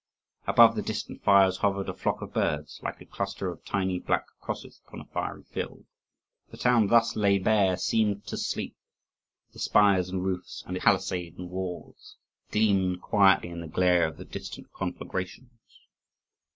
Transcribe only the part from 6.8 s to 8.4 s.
thus laid bare seemed to